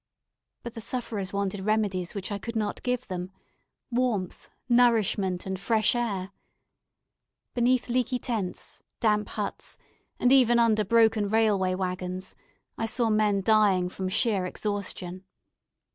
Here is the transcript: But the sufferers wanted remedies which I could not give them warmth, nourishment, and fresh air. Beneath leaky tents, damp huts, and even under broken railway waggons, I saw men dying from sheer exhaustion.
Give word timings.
But 0.63 0.73
the 0.73 0.81
sufferers 0.81 1.31
wanted 1.31 1.59
remedies 1.59 2.15
which 2.15 2.31
I 2.31 2.39
could 2.39 2.55
not 2.55 2.81
give 2.81 3.05
them 3.05 3.31
warmth, 3.91 4.49
nourishment, 4.67 5.45
and 5.45 5.59
fresh 5.59 5.93
air. 5.93 6.31
Beneath 7.53 7.87
leaky 7.87 8.17
tents, 8.17 8.81
damp 8.99 9.29
huts, 9.29 9.77
and 10.19 10.31
even 10.31 10.57
under 10.57 10.83
broken 10.83 11.27
railway 11.27 11.75
waggons, 11.75 12.33
I 12.79 12.87
saw 12.87 13.11
men 13.11 13.41
dying 13.43 13.89
from 13.89 14.09
sheer 14.09 14.43
exhaustion. 14.47 15.23